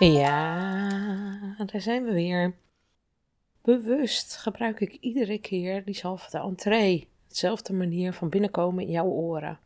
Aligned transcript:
Ja, 0.00 1.54
daar 1.66 1.80
zijn 1.80 2.04
we 2.04 2.12
weer. 2.12 2.54
Bewust 3.62 4.36
gebruik 4.36 4.80
ik 4.80 4.96
iedere 5.00 5.38
keer 5.38 5.84
diezelfde 5.84 6.38
entree. 6.38 7.08
Hetzelfde 7.28 7.72
manier 7.72 8.12
van 8.12 8.28
binnenkomen 8.28 8.84
in 8.84 8.90
jouw 8.90 9.06
oren. 9.06 9.58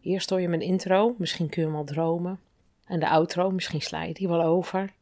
Eerst 0.00 0.30
hoor 0.30 0.40
je 0.40 0.48
mijn 0.48 0.60
intro, 0.60 1.14
misschien 1.18 1.48
kun 1.48 1.62
je 1.62 1.68
hem 1.68 1.76
al 1.76 1.84
dromen. 1.84 2.40
En 2.84 3.00
de 3.00 3.08
outro, 3.08 3.50
misschien 3.50 3.82
sla 3.82 4.02
je 4.02 4.14
die 4.14 4.28
wel 4.28 4.42
over. 4.42 4.92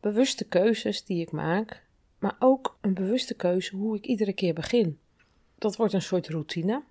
Bewuste 0.00 0.44
keuzes 0.44 1.04
die 1.04 1.20
ik 1.20 1.30
maak, 1.30 1.86
maar 2.18 2.36
ook 2.38 2.78
een 2.80 2.94
bewuste 2.94 3.34
keuze 3.34 3.76
hoe 3.76 3.96
ik 3.96 4.06
iedere 4.06 4.32
keer 4.32 4.54
begin. 4.54 4.98
Dat 5.58 5.76
wordt 5.76 5.92
een 5.92 6.02
soort 6.02 6.28
routine. 6.28 6.82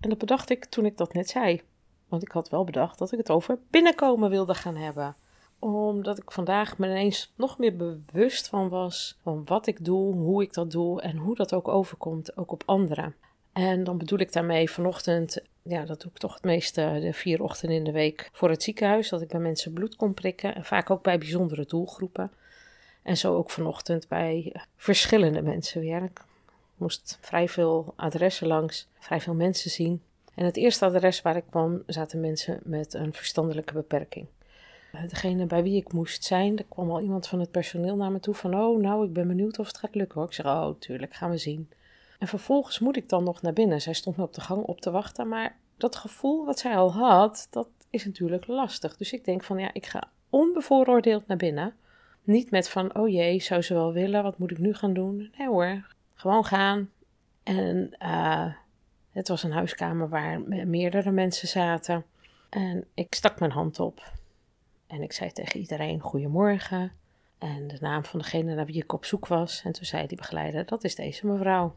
En 0.00 0.08
dat 0.08 0.18
bedacht 0.18 0.50
ik 0.50 0.64
toen 0.64 0.86
ik 0.86 0.96
dat 0.96 1.12
net 1.12 1.28
zei. 1.28 1.62
Want 2.08 2.22
ik 2.22 2.30
had 2.30 2.48
wel 2.48 2.64
bedacht 2.64 2.98
dat 2.98 3.12
ik 3.12 3.18
het 3.18 3.30
over 3.30 3.58
binnenkomen 3.70 4.30
wilde 4.30 4.54
gaan 4.54 4.76
hebben 4.76 5.16
omdat 5.58 6.18
ik 6.18 6.30
vandaag 6.30 6.78
me 6.78 6.86
ineens 6.86 7.32
nog 7.36 7.58
meer 7.58 7.76
bewust 7.76 8.48
van 8.48 8.68
was 8.68 9.18
van 9.22 9.42
wat 9.44 9.66
ik 9.66 9.84
doe, 9.84 10.14
hoe 10.14 10.42
ik 10.42 10.52
dat 10.52 10.70
doe 10.70 11.02
en 11.02 11.16
hoe 11.16 11.34
dat 11.34 11.54
ook 11.54 11.68
overkomt, 11.68 12.36
ook 12.36 12.52
op 12.52 12.62
anderen. 12.66 13.14
En 13.52 13.84
dan 13.84 13.98
bedoel 13.98 14.18
ik 14.18 14.32
daarmee 14.32 14.70
vanochtend, 14.70 15.42
ja, 15.62 15.84
dat 15.84 16.00
doe 16.00 16.10
ik 16.10 16.18
toch 16.18 16.34
het 16.34 16.44
meeste 16.44 16.98
de 17.00 17.12
vier 17.12 17.42
ochtenden 17.42 17.76
in 17.76 17.84
de 17.84 17.92
week 17.92 18.30
voor 18.32 18.50
het 18.50 18.62
ziekenhuis, 18.62 19.08
dat 19.08 19.20
ik 19.20 19.28
bij 19.28 19.40
mensen 19.40 19.72
bloed 19.72 19.96
kon 19.96 20.14
prikken 20.14 20.54
en 20.54 20.64
vaak 20.64 20.90
ook 20.90 21.02
bij 21.02 21.18
bijzondere 21.18 21.64
doelgroepen. 21.64 22.30
En 23.02 23.16
zo 23.16 23.36
ook 23.36 23.50
vanochtend 23.50 24.08
bij 24.08 24.52
verschillende 24.76 25.42
mensen 25.42 25.80
weer. 25.80 26.02
Ik 26.02 26.24
moest 26.76 27.18
vrij 27.20 27.48
veel 27.48 27.92
adressen 27.96 28.46
langs, 28.46 28.88
vrij 28.98 29.20
veel 29.20 29.34
mensen 29.34 29.70
zien. 29.70 30.02
En 30.34 30.44
het 30.44 30.56
eerste 30.56 30.84
adres 30.84 31.22
waar 31.22 31.36
ik 31.36 31.44
kwam 31.50 31.82
zaten 31.86 32.20
mensen 32.20 32.60
met 32.64 32.94
een 32.94 33.12
verstandelijke 33.12 33.72
beperking. 33.72 34.26
Degene 34.92 35.46
bij 35.46 35.62
wie 35.62 35.76
ik 35.76 35.92
moest 35.92 36.24
zijn, 36.24 36.58
er 36.58 36.64
kwam 36.68 36.90
al 36.90 37.00
iemand 37.00 37.26
van 37.26 37.40
het 37.40 37.50
personeel 37.50 37.96
naar 37.96 38.12
me 38.12 38.20
toe 38.20 38.34
van, 38.34 38.54
oh 38.54 38.80
nou, 38.80 39.04
ik 39.06 39.12
ben 39.12 39.26
benieuwd 39.26 39.58
of 39.58 39.66
het 39.66 39.78
gaat 39.78 39.94
lukken 39.94 40.18
hoor. 40.18 40.28
Ik 40.28 40.34
zeg, 40.34 40.46
oh 40.46 40.70
tuurlijk, 40.78 41.14
gaan 41.14 41.30
we 41.30 41.38
zien. 41.38 41.70
En 42.18 42.28
vervolgens 42.28 42.78
moet 42.78 42.96
ik 42.96 43.08
dan 43.08 43.24
nog 43.24 43.42
naar 43.42 43.52
binnen. 43.52 43.80
Zij 43.80 43.92
stond 43.92 44.16
me 44.16 44.22
op 44.22 44.34
de 44.34 44.40
gang 44.40 44.62
op 44.62 44.80
te 44.80 44.90
wachten, 44.90 45.28
maar 45.28 45.56
dat 45.76 45.96
gevoel 45.96 46.44
wat 46.44 46.58
zij 46.58 46.76
al 46.76 46.92
had, 46.92 47.46
dat 47.50 47.68
is 47.90 48.04
natuurlijk 48.04 48.46
lastig. 48.46 48.96
Dus 48.96 49.12
ik 49.12 49.24
denk 49.24 49.44
van, 49.44 49.58
ja, 49.58 49.70
ik 49.72 49.86
ga 49.86 50.10
onbevooroordeeld 50.30 51.26
naar 51.26 51.36
binnen. 51.36 51.74
Niet 52.22 52.50
met 52.50 52.68
van, 52.68 52.96
oh 52.96 53.08
jee, 53.08 53.40
zou 53.40 53.62
ze 53.62 53.74
wel 53.74 53.92
willen, 53.92 54.22
wat 54.22 54.38
moet 54.38 54.50
ik 54.50 54.58
nu 54.58 54.74
gaan 54.74 54.92
doen? 54.92 55.32
Nee 55.38 55.48
hoor, 55.48 55.86
gewoon 56.14 56.44
gaan. 56.44 56.90
En 57.42 57.96
uh, 58.02 58.54
het 59.10 59.28
was 59.28 59.42
een 59.42 59.52
huiskamer 59.52 60.08
waar 60.08 60.40
meerdere 60.66 61.10
mensen 61.10 61.48
zaten. 61.48 62.04
En 62.50 62.84
ik 62.94 63.14
stak 63.14 63.38
mijn 63.38 63.52
hand 63.52 63.80
op. 63.80 64.16
En 64.88 65.02
ik 65.02 65.12
zei 65.12 65.32
tegen 65.32 65.60
iedereen 65.60 66.00
goedemorgen. 66.00 66.92
En 67.38 67.68
de 67.68 67.76
naam 67.80 68.04
van 68.04 68.18
degene 68.18 68.54
naar 68.54 68.66
wie 68.66 68.82
ik 68.82 68.92
op 68.92 69.04
zoek 69.04 69.26
was. 69.26 69.62
En 69.64 69.72
toen 69.72 69.84
zei 69.84 70.06
die 70.06 70.16
begeleider, 70.16 70.66
dat 70.66 70.84
is 70.84 70.94
deze 70.94 71.26
mevrouw. 71.26 71.76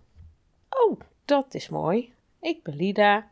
Oh, 0.69 0.99
dat 1.25 1.53
is 1.53 1.69
mooi. 1.69 2.13
Ik 2.39 2.63
ben 2.63 2.75
Lida. 2.75 3.31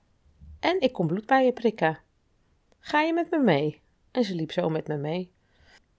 En 0.59 0.81
ik 0.81 0.93
kom 0.93 1.07
bloed 1.07 1.25
bij 1.25 1.45
je 1.45 1.53
prikken. 1.53 1.99
Ga 2.79 3.01
je 3.01 3.13
met 3.13 3.29
me 3.29 3.39
mee? 3.39 3.81
En 4.11 4.23
ze 4.23 4.35
liep 4.35 4.51
zo 4.51 4.69
met 4.69 4.87
me 4.87 4.97
mee. 4.97 5.31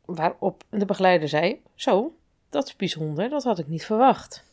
Waarop 0.04 0.64
de 0.70 0.84
begeleider 0.84 1.28
zei, 1.28 1.62
zo, 1.74 2.14
dat 2.48 2.66
is 2.66 2.76
bijzonder, 2.76 3.28
dat 3.28 3.44
had 3.44 3.58
ik 3.58 3.68
niet 3.68 3.84
verwacht. 3.84 4.44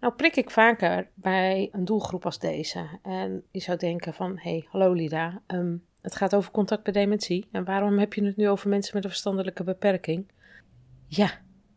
Nou 0.00 0.12
prik 0.12 0.36
ik 0.36 0.50
vaker 0.50 1.08
bij 1.14 1.68
een 1.72 1.84
doelgroep 1.84 2.24
als 2.24 2.38
deze. 2.38 2.86
En 3.02 3.44
je 3.50 3.60
zou 3.60 3.78
denken 3.78 4.14
van, 4.14 4.38
hé, 4.38 4.50
hey, 4.50 4.66
hallo 4.68 4.92
Lida, 4.92 5.42
um, 5.46 5.84
het 6.02 6.16
gaat 6.16 6.34
over 6.34 6.50
contact 6.50 6.82
bij 6.82 6.92
dementie. 6.92 7.48
En 7.50 7.64
waarom 7.64 7.98
heb 7.98 8.14
je 8.14 8.24
het 8.24 8.36
nu 8.36 8.48
over 8.48 8.68
mensen 8.68 8.94
met 8.94 9.04
een 9.04 9.10
verstandelijke 9.10 9.64
beperking? 9.64 10.26
Ja, 11.06 11.30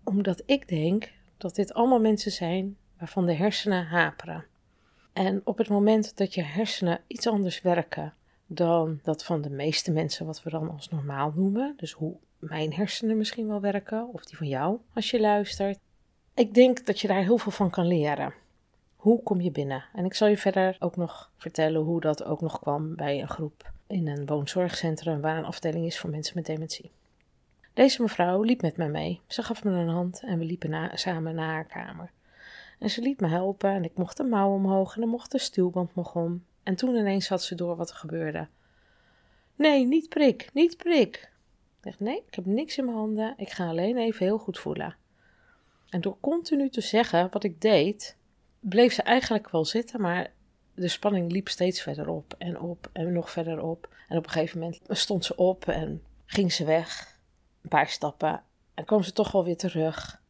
omdat 0.04 0.44
ik 0.46 0.68
denk 0.68 1.12
dat 1.38 1.56
dit 1.56 1.74
allemaal 1.74 2.00
mensen 2.00 2.32
zijn 2.32 2.78
waarvan 2.98 3.26
de 3.26 3.34
hersenen 3.34 3.86
haperen. 3.86 4.46
En 5.14 5.42
op 5.44 5.58
het 5.58 5.70
moment 5.70 6.18
dat 6.18 6.34
je 6.34 6.44
hersenen 6.44 7.02
iets 7.08 7.28
anders 7.28 7.62
werken 7.62 8.14
dan 8.48 9.00
dat 9.04 9.24
van 9.24 9.42
de 9.42 9.50
meeste 9.50 9.92
mensen, 9.92 10.26
wat 10.26 10.44
we 10.44 10.50
dan 10.50 10.70
als 10.70 10.90
normaal 10.90 11.32
noemen, 11.36 11.74
dus 11.78 11.92
hoe 11.92 12.18
mijn 12.40 12.74
hersenen 12.74 13.18
misschien 13.18 13.48
wel 13.48 13.62
werken, 13.62 14.14
of 14.14 14.26
die 14.26 14.38
van 14.38 14.48
jou 14.48 14.80
als 14.94 15.12
je 15.12 15.20
luistert, 15.20 15.80
ik 16.34 16.54
denk 16.54 16.86
dat 16.86 17.00
je 17.00 17.08
daar 17.08 17.24
heel 17.24 17.38
veel 17.38 17.52
van 17.52 17.70
kan 17.70 17.88
leren. 17.88 18.34
Hoe 18.96 19.24
kom 19.24 19.42
je 19.42 19.52
binnen? 19.52 19.86
En 19.94 20.06
ik 20.06 20.14
zal 20.14 20.28
je 20.28 20.38
verder 20.38 20.76
ook 20.80 20.96
nog 20.96 21.32
vertellen 21.38 21.82
hoe 21.82 22.02
dat 22.02 22.24
ook 22.24 22.42
nog 22.42 22.60
kwam 22.60 22.96
bij 22.96 23.22
een 23.22 23.30
groep 23.30 23.73
in 23.94 24.08
een 24.08 24.26
woonzorgcentrum 24.26 25.22
waar 25.22 25.38
een 25.38 25.46
afdeling 25.46 25.86
is 25.86 26.00
voor 26.00 26.10
mensen 26.10 26.36
met 26.36 26.46
dementie. 26.46 26.92
Deze 27.74 28.02
mevrouw 28.02 28.42
liep 28.42 28.62
met 28.62 28.78
mij 28.78 28.90
mee. 28.90 29.22
Ze 29.28 29.44
gaf 29.44 29.64
me 29.64 29.72
een 29.72 29.88
hand 29.88 30.22
en 30.24 30.40
we 30.40 30.46
liepen 30.46 30.92
samen 30.94 31.36
naar 31.36 31.54
haar 31.54 31.66
kamer. 31.66 32.12
En 32.80 32.90
ze 32.90 33.02
liet 33.02 33.20
me 33.20 33.28
helpen 33.28 33.70
en 33.70 33.84
ik 33.84 33.98
mocht 33.98 34.18
de 34.18 34.24
mouw 34.24 34.54
omhoog 34.54 34.96
en 34.96 35.02
dan 35.02 35.10
mocht 35.10 35.32
de 35.32 35.40
stuwband 35.40 35.96
nog 35.96 36.16
om. 36.16 36.44
En 36.64 36.76
toen 36.76 36.96
ineens 36.96 37.28
had 37.28 37.44
ze 37.44 37.56
door 37.56 37.76
wat 37.76 37.90
er 37.90 37.96
gebeurde. 37.96 38.48
Nee, 39.56 39.86
niet 39.86 40.10
prik, 40.10 40.50
niet 40.54 40.78
prik. 40.78 41.32
Ik 41.78 41.84
dacht, 41.84 42.00
nee, 42.00 42.24
ik 42.28 42.36
heb 42.36 42.46
niks 42.46 42.78
in 42.78 42.86
mijn 42.86 42.98
handen. 42.98 43.34
Ik 43.38 43.50
ga 43.50 43.68
alleen 43.68 43.98
even 43.98 44.26
heel 44.26 44.38
goed 44.38 44.60
voelen. 44.60 44.96
En 45.90 46.02
door 46.02 46.18
continu 46.20 46.70
te 46.70 46.82
zeggen 46.82 47.28
wat 47.32 47.44
ik 47.44 47.62
deed, 47.62 48.18
bleef 48.60 48.94
ze 48.94 49.02
eigenlijk 49.02 49.50
wel 49.50 49.66
zitten, 49.66 50.02
maar 50.02 50.32
de 50.74 50.88
spanning 50.88 51.32
liep 51.32 51.50
steeds 51.50 51.82
verder 51.82 52.08
op 52.08 52.36
en 52.38 52.60
op 52.60 52.90
en 52.92 53.14
nog 53.14 53.32
verder 53.32 53.62
op. 53.62 53.90
En 54.08 54.18
op 54.18 54.24
een 54.24 54.32
gegeven 54.32 54.60
moment 54.60 54.80
stond 54.88 55.26
ze 55.26 55.36
op 55.36 55.68
en 55.68 56.04
ging 56.26 56.54
ze 56.54 56.66
weg. 56.66 57.18
Een 57.62 57.70
paar 57.70 57.88
stappen 57.88 58.44
en 58.74 58.86
kwam 58.86 59.04
ze 59.04 59.14
toch 59.14 59.32
wel 59.32 59.44
weer 59.44 59.58
terug. 59.58 60.22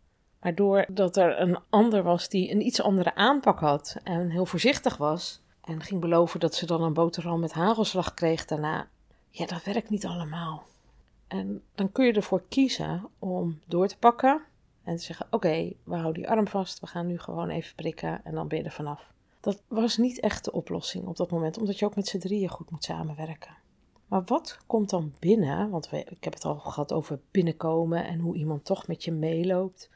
Maar 0.42 0.56
doordat 0.56 1.18
er 1.18 1.40
een 1.42 1.60
ander 1.70 2.04
was 2.04 2.30
die 2.30 2.52
een 2.52 2.66
iets 2.66 2.82
andere 2.82 3.16
aanpak 3.16 3.60
had 3.60 3.98
en 4.04 4.30
heel 4.30 4.46
voorzichtig 4.46 4.98
was 4.98 5.42
en 5.64 5.82
ging 5.82 6.02
beloven 6.02 6.40
dat 6.40 6.56
ze 6.56 6.66
dan 6.66 6.82
een 6.82 6.94
boterham 6.94 7.40
met 7.40 7.54
hagelslag 7.54 8.14
kreeg 8.14 8.46
daarna, 8.46 8.88
ja, 9.30 9.46
dat 9.46 9.64
werkt 9.64 9.90
niet 9.90 10.06
allemaal. 10.06 10.64
En 11.28 11.62
dan 11.76 11.92
kun 11.92 12.06
je 12.06 12.14
ervoor 12.14 12.44
kiezen 12.50 13.10
om 13.20 13.60
door 13.68 13.88
te 13.88 13.98
pakken 13.98 14.42
en 14.84 14.96
te 14.96 15.04
zeggen: 15.04 15.28
Oké, 15.30 15.74
we 15.84 15.96
houden 15.96 16.14
die 16.14 16.30
arm 16.30 16.48
vast, 16.48 16.80
we 16.80 16.88
gaan 16.88 17.08
nu 17.08 17.20
gewoon 17.20 17.50
even 17.50 17.76
prikken 17.76 18.22
en 18.24 18.34
dan 18.34 18.48
ben 18.48 18.58
je 18.58 18.64
er 18.64 18.72
vanaf. 18.72 19.13
Dat 19.44 19.62
was 19.68 19.98
niet 19.98 20.20
echt 20.20 20.46
de 20.46 20.52
oplossing 20.52 21.08
op 21.08 21.18
dat 21.18 21.32
moment, 21.32 21.58
omdat 21.58 21.80
je 21.80 21.86
ook 21.86 21.96
met 21.96 22.08
z'n 22.08 22.18
drieën 22.18 22.50
goed 22.50 22.72
moet 22.72 22.84
samenwerken. 22.84 23.56
Maar 24.08 24.24
wat 24.26 24.58
komt 24.68 24.90
dan 24.90 25.14
binnen? 25.20 25.70
Want 25.70 25.92
ik 25.92 26.24
heb 26.24 26.34
het 26.34 26.46
al 26.46 26.56
gehad 26.56 26.94
over 26.94 27.20
binnenkomen 27.32 28.06
en 28.06 28.20
hoe 28.20 28.36
iemand 28.36 28.66
toch 28.66 28.88
met 28.88 29.04
je 29.04 29.12
meeloopt. 29.12 29.90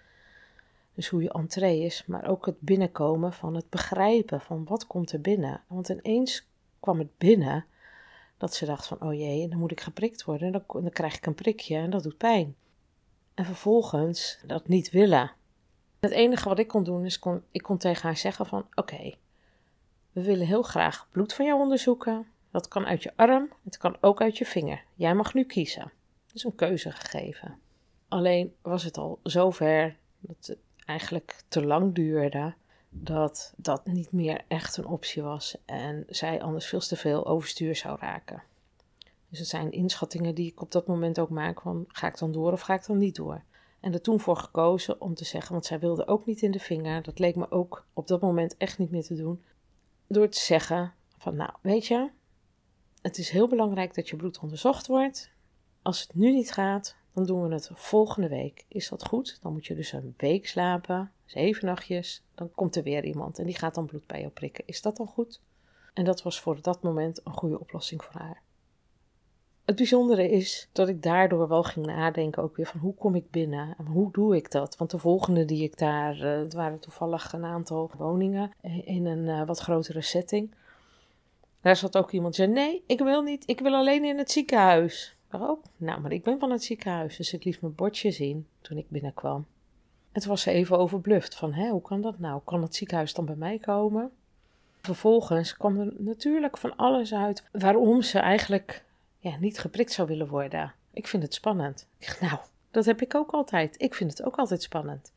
Dus 0.93 1.07
hoe 1.07 1.21
je 1.21 1.31
entree 1.31 1.81
is, 1.81 2.05
maar 2.05 2.27
ook 2.27 2.45
het 2.45 2.59
binnenkomen 2.59 3.33
van 3.33 3.55
het 3.55 3.69
begrijpen 3.69 4.41
van 4.41 4.65
wat 4.65 4.87
komt 4.87 5.11
er 5.11 5.21
binnen. 5.21 5.61
Want 5.67 5.89
ineens 5.89 6.47
kwam 6.79 6.99
het 6.99 7.17
binnen 7.17 7.65
dat 8.37 8.53
ze 8.53 8.65
dacht 8.65 8.87
van, 8.87 9.01
oh 9.01 9.13
jee, 9.13 9.47
dan 9.47 9.59
moet 9.59 9.71
ik 9.71 9.81
geprikt 9.81 10.23
worden. 10.23 10.51
Dan, 10.51 10.63
dan 10.67 10.89
krijg 10.89 11.17
ik 11.17 11.25
een 11.25 11.35
prikje 11.35 11.75
en 11.75 11.89
dat 11.89 12.03
doet 12.03 12.17
pijn. 12.17 12.55
En 13.33 13.45
vervolgens 13.45 14.39
dat 14.45 14.67
niet 14.67 14.89
willen. 14.89 15.31
Het 15.99 16.11
enige 16.11 16.49
wat 16.49 16.59
ik 16.59 16.67
kon 16.67 16.83
doen 16.83 17.05
is, 17.05 17.19
kon, 17.19 17.43
ik 17.51 17.61
kon 17.61 17.77
tegen 17.77 18.03
haar 18.03 18.17
zeggen 18.17 18.45
van, 18.45 18.65
oké, 18.75 19.13
we 20.17 20.23
willen 20.23 20.47
heel 20.47 20.61
graag 20.61 21.07
bloed 21.11 21.33
van 21.33 21.45
jou 21.45 21.59
onderzoeken. 21.59 22.27
Dat 22.51 22.67
kan 22.67 22.85
uit 22.85 23.03
je 23.03 23.11
arm, 23.15 23.49
het 23.63 23.77
kan 23.77 23.97
ook 24.01 24.21
uit 24.21 24.37
je 24.37 24.45
vinger. 24.45 24.83
Jij 24.95 25.15
mag 25.15 25.33
nu 25.33 25.43
kiezen. 25.43 25.91
Is 26.33 26.43
een 26.43 26.55
keuze 26.55 26.91
gegeven. 26.91 27.59
Alleen 28.07 28.55
was 28.61 28.83
het 28.83 28.97
al 28.97 29.19
zover 29.23 29.97
dat 30.19 30.47
het 30.47 30.57
eigenlijk 30.85 31.43
te 31.47 31.65
lang 31.65 31.95
duurde 31.95 32.53
dat 32.89 33.53
dat 33.57 33.85
niet 33.85 34.11
meer 34.11 34.41
echt 34.47 34.77
een 34.77 34.85
optie 34.85 35.23
was 35.23 35.57
en 35.65 36.05
zij 36.07 36.41
anders 36.41 36.65
veel 36.65 36.79
te 36.79 36.95
veel 36.95 37.27
overstuur 37.27 37.75
zou 37.75 37.99
raken. 37.99 38.43
Dus 39.29 39.39
het 39.39 39.47
zijn 39.47 39.71
inschattingen 39.71 40.35
die 40.35 40.51
ik 40.51 40.61
op 40.61 40.71
dat 40.71 40.87
moment 40.87 41.19
ook 41.19 41.29
maak 41.29 41.61
van 41.61 41.85
ga 41.87 42.07
ik 42.07 42.17
dan 42.17 42.31
door 42.31 42.51
of 42.51 42.61
ga 42.61 42.73
ik 42.73 42.85
dan 42.85 42.97
niet 42.97 43.15
door. 43.15 43.41
En 43.79 43.93
er 43.93 44.01
toen 44.01 44.19
voor 44.19 44.37
gekozen 44.37 45.01
om 45.01 45.13
te 45.13 45.25
zeggen, 45.25 45.51
want 45.51 45.65
zij 45.65 45.79
wilde 45.79 46.07
ook 46.07 46.25
niet 46.25 46.41
in 46.41 46.51
de 46.51 46.59
vinger, 46.59 47.01
dat 47.01 47.19
leek 47.19 47.35
me 47.35 47.51
ook 47.51 47.85
op 47.93 48.07
dat 48.07 48.21
moment 48.21 48.57
echt 48.57 48.77
niet 48.77 48.91
meer 48.91 49.03
te 49.03 49.15
doen, 49.15 49.43
door 50.07 50.29
te 50.29 50.39
zeggen 50.39 50.93
van 51.17 51.35
nou 51.35 51.51
weet 51.61 51.85
je, 51.85 52.09
het 53.01 53.17
is 53.17 53.29
heel 53.29 53.47
belangrijk 53.47 53.95
dat 53.95 54.09
je 54.09 54.15
bloed 54.15 54.39
onderzocht 54.39 54.87
wordt. 54.87 55.31
als 55.81 56.01
het 56.01 56.15
nu 56.15 56.31
niet 56.31 56.51
gaat, 56.51 56.95
dan 57.13 57.25
doen 57.25 57.47
we 57.47 57.53
het 57.53 57.69
volgende 57.73 58.29
week. 58.29 58.65
Is 58.67 58.89
dat 58.89 59.05
goed? 59.05 59.39
Dan 59.41 59.53
moet 59.53 59.65
je 59.65 59.75
dus 59.75 59.91
een 59.91 60.13
week 60.17 60.47
slapen, 60.47 61.11
zeven 61.25 61.65
nachtjes. 61.65 62.23
Dan 62.35 62.51
komt 62.51 62.75
er 62.75 62.83
weer 62.83 63.05
iemand 63.05 63.39
en 63.39 63.45
die 63.45 63.57
gaat 63.57 63.75
dan 63.75 63.85
bloed 63.85 64.07
bij 64.07 64.19
jou 64.19 64.31
prikken. 64.31 64.63
Is 64.67 64.81
dat 64.81 64.97
dan 64.97 65.07
goed? 65.07 65.41
En 65.93 66.05
dat 66.05 66.23
was 66.23 66.39
voor 66.41 66.61
dat 66.61 66.83
moment 66.83 67.21
een 67.23 67.33
goede 67.33 67.59
oplossing 67.59 68.03
voor 68.03 68.21
haar. 68.21 68.41
Het 69.67 69.75
bijzondere 69.75 70.29
is 70.29 70.69
dat 70.71 70.87
ik 70.87 71.03
daardoor 71.03 71.47
wel 71.47 71.63
ging 71.63 71.85
nadenken 71.85 72.43
ook 72.43 72.55
weer 72.55 72.65
van 72.65 72.79
hoe 72.79 72.93
kom 72.93 73.15
ik 73.15 73.31
binnen 73.31 73.75
en 73.77 73.85
hoe 73.85 74.11
doe 74.11 74.35
ik 74.35 74.51
dat? 74.51 74.77
Want 74.77 74.91
de 74.91 74.97
volgende 74.97 75.45
die 75.45 75.63
ik 75.63 75.77
daar, 75.77 76.15
uh, 76.15 76.37
het 76.37 76.53
waren 76.53 76.79
toevallig 76.79 77.33
een 77.33 77.45
aantal 77.45 77.91
woningen 77.97 78.51
in 78.83 79.05
een 79.05 79.23
uh, 79.23 79.45
wat 79.45 79.59
grotere 79.59 80.01
setting. 80.01 80.51
Daar 81.61 81.75
zat 81.75 81.97
ook 81.97 82.11
iemand 82.11 82.35
zei, 82.35 82.51
nee, 82.51 82.83
ik 82.85 82.99
wil 82.99 83.21
niet, 83.21 83.43
ik 83.45 83.59
wil 83.59 83.73
alleen 83.73 84.03
in 84.03 84.17
het 84.17 84.31
ziekenhuis. 84.31 85.15
Oh, 85.31 85.63
nou, 85.77 86.01
maar 86.01 86.11
ik 86.11 86.23
ben 86.23 86.39
van 86.39 86.51
het 86.51 86.63
ziekenhuis, 86.63 87.17
dus 87.17 87.33
ik 87.33 87.43
liet 87.43 87.61
mijn 87.61 87.75
bordje 87.75 88.11
zien 88.11 88.47
toen 88.61 88.77
ik 88.77 88.89
binnenkwam. 88.89 89.45
En 90.11 90.21
toen 90.21 90.29
was 90.29 90.41
ze 90.41 90.51
even 90.51 90.77
overbluft 90.77 91.35
van, 91.35 91.53
hoe 91.53 91.81
kan 91.81 92.01
dat 92.01 92.19
nou? 92.19 92.41
Kan 92.43 92.61
het 92.61 92.75
ziekenhuis 92.75 93.13
dan 93.13 93.25
bij 93.25 93.35
mij 93.35 93.59
komen? 93.59 94.11
Vervolgens 94.81 95.57
kwam 95.57 95.79
er 95.79 95.93
natuurlijk 95.97 96.57
van 96.57 96.75
alles 96.75 97.13
uit 97.13 97.43
waarom 97.51 98.01
ze 98.01 98.19
eigenlijk 98.19 98.85
niet 99.39 99.59
geprikt 99.59 99.91
zou 99.91 100.07
willen 100.07 100.27
worden. 100.27 100.73
Ik 100.93 101.07
vind 101.07 101.23
het 101.23 101.33
spannend. 101.33 101.87
nou, 102.19 102.37
dat 102.71 102.85
heb 102.85 103.01
ik 103.01 103.15
ook 103.15 103.31
altijd. 103.31 103.81
Ik 103.81 103.95
vind 103.95 104.09
het 104.09 104.23
ook 104.23 104.35
altijd 104.35 104.61
spannend. 104.61 105.11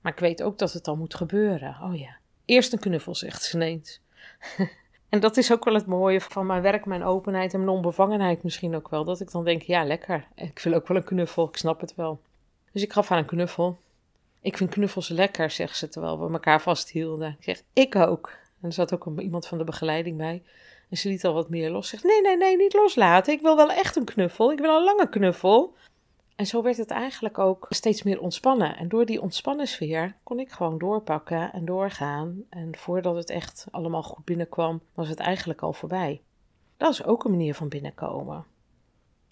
Maar 0.00 0.12
ik 0.12 0.18
weet 0.18 0.42
ook 0.42 0.58
dat 0.58 0.72
het 0.72 0.84
dan 0.84 0.98
moet 0.98 1.14
gebeuren. 1.14 1.76
Oh 1.82 1.98
ja. 1.98 2.16
Eerst 2.44 2.72
een 2.72 2.78
knuffel, 2.78 3.14
zegt 3.14 3.42
ze 3.42 3.56
ineens. 3.56 4.00
en 5.08 5.20
dat 5.20 5.36
is 5.36 5.52
ook 5.52 5.64
wel 5.64 5.74
het 5.74 5.86
mooie 5.86 6.20
van 6.20 6.46
mijn 6.46 6.62
werk, 6.62 6.84
mijn 6.84 7.02
openheid 7.02 7.54
en 7.54 7.58
mijn 7.58 7.76
onbevangenheid 7.76 8.42
misschien 8.42 8.74
ook 8.74 8.88
wel. 8.88 9.04
Dat 9.04 9.20
ik 9.20 9.30
dan 9.30 9.44
denk, 9.44 9.62
ja, 9.62 9.84
lekker. 9.84 10.26
Ik 10.34 10.58
wil 10.58 10.74
ook 10.74 10.88
wel 10.88 10.96
een 10.96 11.04
knuffel, 11.04 11.48
ik 11.48 11.56
snap 11.56 11.80
het 11.80 11.94
wel. 11.94 12.20
Dus 12.72 12.82
ik 12.82 12.92
gaf 12.92 13.08
haar 13.08 13.18
een 13.18 13.24
knuffel. 13.24 13.78
Ik 14.40 14.56
vind 14.56 14.70
knuffels 14.70 15.08
lekker, 15.08 15.50
zegt 15.50 15.76
ze 15.76 15.88
terwijl 15.88 16.26
we 16.26 16.32
elkaar 16.32 16.62
vasthielden. 16.62 17.36
Ik 17.38 17.44
zeg, 17.44 17.62
ik 17.72 17.96
ook. 17.96 18.28
En 18.60 18.68
er 18.68 18.72
zat 18.72 18.94
ook 18.94 19.20
iemand 19.20 19.46
van 19.46 19.58
de 19.58 19.64
begeleiding 19.64 20.16
bij. 20.16 20.42
En 20.88 20.96
ze 20.96 21.08
liet 21.08 21.24
al 21.24 21.34
wat 21.34 21.48
meer 21.48 21.70
los. 21.70 21.88
Zegt: 21.88 22.04
Nee, 22.04 22.20
nee, 22.20 22.36
nee, 22.36 22.56
niet 22.56 22.74
loslaten. 22.74 23.32
Ik 23.32 23.40
wil 23.40 23.56
wel 23.56 23.70
echt 23.70 23.96
een 23.96 24.04
knuffel. 24.04 24.52
Ik 24.52 24.58
wil 24.58 24.76
een 24.76 24.84
lange 24.84 25.08
knuffel. 25.08 25.74
En 26.36 26.46
zo 26.46 26.62
werd 26.62 26.76
het 26.76 26.90
eigenlijk 26.90 27.38
ook 27.38 27.66
steeds 27.68 28.02
meer 28.02 28.20
ontspannen. 28.20 28.76
En 28.76 28.88
door 28.88 29.06
die 29.06 29.20
ontspannen 29.20 29.66
sfeer 29.66 30.16
kon 30.22 30.38
ik 30.38 30.50
gewoon 30.50 30.78
doorpakken 30.78 31.52
en 31.52 31.64
doorgaan. 31.64 32.44
En 32.50 32.76
voordat 32.76 33.14
het 33.14 33.30
echt 33.30 33.66
allemaal 33.70 34.02
goed 34.02 34.24
binnenkwam, 34.24 34.80
was 34.94 35.08
het 35.08 35.18
eigenlijk 35.18 35.62
al 35.62 35.72
voorbij. 35.72 36.20
Dat 36.76 36.92
is 36.92 37.04
ook 37.04 37.24
een 37.24 37.30
manier 37.30 37.54
van 37.54 37.68
binnenkomen. 37.68 38.44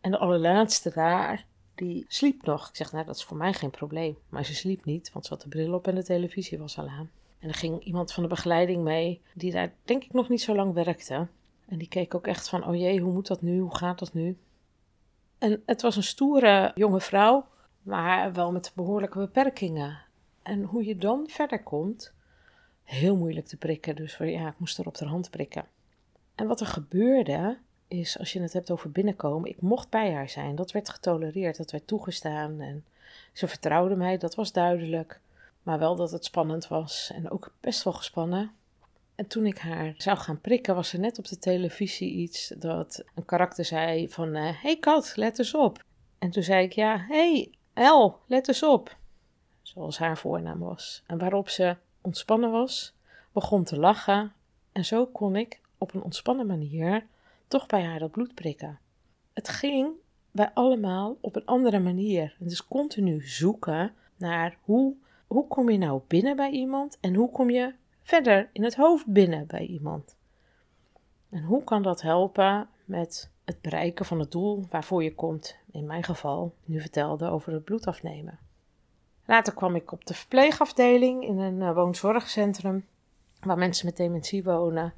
En 0.01 0.11
de 0.11 0.19
allerlaatste 0.19 0.91
daar, 0.91 1.47
die 1.75 2.05
sliep 2.09 2.45
nog. 2.45 2.69
Ik 2.69 2.77
zeg, 2.77 2.93
nou, 2.93 3.05
dat 3.05 3.17
is 3.17 3.25
voor 3.25 3.37
mij 3.37 3.53
geen 3.53 3.71
probleem. 3.71 4.17
Maar 4.29 4.45
ze 4.45 4.55
sliep 4.55 4.85
niet, 4.85 5.13
want 5.13 5.27
ze 5.27 5.33
had 5.33 5.43
de 5.43 5.49
bril 5.49 5.75
op 5.75 5.87
en 5.87 5.95
de 5.95 6.05
televisie 6.05 6.59
was 6.59 6.79
al 6.79 6.89
aan. 6.89 7.11
En 7.39 7.49
er 7.49 7.55
ging 7.55 7.85
iemand 7.85 8.13
van 8.13 8.23
de 8.23 8.29
begeleiding 8.29 8.83
mee, 8.83 9.21
die 9.35 9.53
daar 9.53 9.73
denk 9.85 10.05
ik 10.05 10.13
nog 10.13 10.29
niet 10.29 10.43
zo 10.43 10.55
lang 10.55 10.73
werkte. 10.73 11.27
En 11.75 11.81
die 11.81 11.89
keek 11.89 12.15
ook 12.15 12.27
echt 12.27 12.49
van, 12.49 12.67
oh 12.67 12.75
jee, 12.75 13.01
hoe 13.01 13.13
moet 13.13 13.27
dat 13.27 13.43
nu? 13.43 13.59
Hoe 13.59 13.75
gaat 13.75 13.99
dat 13.99 14.13
nu? 14.13 14.39
En 15.39 15.63
het 15.67 15.83
was 15.83 15.97
een 15.97 16.03
stoere 16.03 16.73
jonge 16.75 17.01
vrouw, 17.01 17.47
maar 17.83 18.33
wel 18.33 18.53
met 18.53 18.73
behoorlijke 18.75 19.19
beperkingen. 19.19 19.99
En 20.43 20.63
hoe 20.63 20.85
je 20.85 20.97
dan 20.97 21.27
verder 21.29 21.63
komt, 21.63 22.13
heel 22.83 23.17
moeilijk 23.17 23.47
te 23.47 23.57
prikken. 23.57 23.97
Dus 23.97 24.17
ja, 24.17 24.49
ik 24.49 24.59
moest 24.59 24.79
er 24.79 24.87
op 24.87 24.97
de 24.97 25.05
hand 25.05 25.31
prikken. 25.31 25.67
En 26.35 26.47
wat 26.47 26.61
er 26.61 26.67
gebeurde, 26.67 27.59
is 27.89 28.19
als 28.19 28.33
je 28.33 28.41
het 28.41 28.53
hebt 28.53 28.71
over 28.71 28.91
binnenkomen, 28.91 29.51
ik 29.51 29.61
mocht 29.61 29.91
bij 29.91 30.13
haar 30.13 30.29
zijn. 30.29 30.55
Dat 30.55 30.73
werd 30.73 30.89
getolereerd, 30.89 31.57
dat 31.57 31.71
werd 31.71 31.87
toegestaan. 31.87 32.61
En 32.61 32.85
ze 33.33 33.49
vertrouwde 33.49 33.97
mij, 33.97 34.19
dat 34.19 34.35
was 34.35 34.53
duidelijk. 34.53 35.21
Maar 35.63 35.79
wel 35.79 35.97
dat 35.97 36.11
het 36.11 36.25
spannend 36.25 36.69
was 36.69 37.11
en 37.15 37.31
ook 37.31 37.53
best 37.61 37.83
wel 37.83 37.93
gespannen. 37.93 38.51
En 39.15 39.27
toen 39.27 39.47
ik 39.47 39.59
haar 39.59 39.95
zou 39.97 40.17
gaan 40.17 40.41
prikken, 40.41 40.75
was 40.75 40.93
er 40.93 40.99
net 40.99 41.19
op 41.19 41.29
de 41.29 41.39
televisie 41.39 42.13
iets 42.13 42.49
dat 42.59 43.05
een 43.15 43.25
karakter 43.25 43.65
zei 43.65 44.09
van... 44.09 44.35
Hé 44.35 44.49
uh, 44.49 44.63
hey 44.63 44.79
kat, 44.79 45.13
let 45.17 45.39
eens 45.39 45.55
op. 45.55 45.85
En 46.19 46.31
toen 46.31 46.43
zei 46.43 46.65
ik, 46.65 46.73
ja, 46.73 47.05
hey 47.09 47.55
El, 47.73 48.21
let 48.27 48.49
eens 48.49 48.63
op. 48.63 48.97
Zoals 49.63 49.99
haar 49.99 50.19
voornaam 50.19 50.59
was. 50.59 51.03
En 51.07 51.19
waarop 51.19 51.49
ze 51.49 51.77
ontspannen 52.01 52.51
was, 52.51 52.95
begon 53.33 53.65
te 53.65 53.79
lachen. 53.79 54.33
En 54.73 54.85
zo 54.85 55.07
kon 55.07 55.37
ik 55.37 55.61
op 55.79 55.95
een 55.95 56.03
ontspannen 56.03 56.47
manier 56.47 57.07
toch 57.49 57.67
bij 57.67 57.83
haar 57.83 57.99
dat 57.99 58.11
bloed 58.11 58.35
prikken. 58.35 58.79
Het 59.33 59.49
ging 59.49 59.89
bij 60.31 60.51
allemaal 60.55 61.19
op 61.21 61.37
een 61.37 61.45
andere 61.45 61.79
manier. 61.79 62.37
En 62.41 62.49
dus 62.49 62.67
continu 62.67 63.21
zoeken 63.29 63.95
naar 64.17 64.59
hoe, 64.63 64.95
hoe 65.27 65.47
kom 65.47 65.71
je 65.71 65.79
nou 65.79 66.01
binnen 66.07 66.37
bij 66.37 66.51
iemand 66.51 66.99
en 67.01 67.15
hoe 67.15 67.31
kom 67.31 67.51
je 67.51 67.75
verder 68.05 68.49
in 68.53 68.65
het 68.65 68.75
hoofd 68.75 69.07
binnen 69.07 69.47
bij 69.47 69.67
iemand. 69.67 70.17
En 71.31 71.43
hoe 71.43 71.65
kan 71.65 71.83
dat 71.83 72.03
helpen 72.03 72.69
met 72.85 73.31
het 73.45 73.61
bereiken 73.61 74.05
van 74.05 74.19
het 74.19 74.33
doel 74.33 74.67
waarvoor 74.71 75.03
je 75.03 75.15
komt, 75.15 75.57
in 75.71 75.87
mijn 75.87 76.05
geval, 76.05 76.55
nu 76.65 76.81
vertelde 76.81 77.29
over 77.29 77.53
het 77.53 77.65
bloed 77.65 77.87
afnemen. 77.87 78.39
Later 79.27 79.55
kwam 79.55 79.75
ik 79.75 79.93
op 79.93 80.05
de 80.07 80.15
verpleegafdeling 80.15 81.25
in 81.25 81.39
een 81.39 81.61
uh, 81.61 81.75
woonzorgcentrum 81.75 82.87
waar 83.41 83.59
mensen 83.59 83.87
met 83.87 83.97
dementie 83.97 84.45
wonen. 84.45 84.95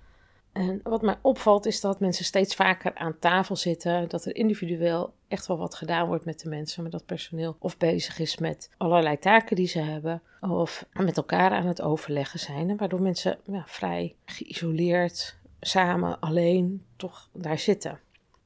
En 0.57 0.81
wat 0.83 1.03
mij 1.03 1.19
opvalt 1.23 1.67
is 1.67 1.81
dat 1.81 2.01
mensen 2.01 2.25
steeds 2.25 2.55
vaker 2.55 2.95
aan 2.95 3.19
tafel 3.19 3.57
zitten, 3.57 4.09
dat 4.09 4.25
er 4.25 4.37
individueel 4.37 5.15
echt 5.29 5.47
wel 5.47 5.59
wat 5.59 5.75
gedaan 5.75 6.07
wordt 6.07 6.25
met 6.25 6.41
de 6.41 6.49
mensen, 6.49 6.83
maar 6.83 6.91
dat 6.91 7.07
personeel 7.07 7.57
of 7.59 7.77
bezig 7.77 8.19
is 8.19 8.39
met 8.39 8.71
allerlei 8.77 9.19
taken 9.19 9.57
die 9.57 9.67
ze 9.67 9.79
hebben, 9.79 10.23
of 10.41 10.87
met 10.93 11.17
elkaar 11.17 11.51
aan 11.51 11.67
het 11.67 11.83
overleggen 11.83 12.39
zijn, 12.39 12.77
waardoor 12.77 13.03
mensen 13.03 13.39
ja, 13.45 13.63
vrij 13.67 14.15
geïsoleerd, 14.25 15.37
samen, 15.61 16.21
alleen, 16.21 16.85
toch 16.97 17.29
daar 17.33 17.59
zitten. 17.59 18.01